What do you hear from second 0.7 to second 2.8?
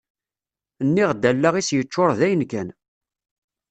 Nniɣ-d allaɣ-is yeččur dayen-kan.